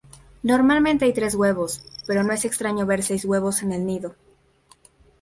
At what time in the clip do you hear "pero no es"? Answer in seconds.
2.07-2.43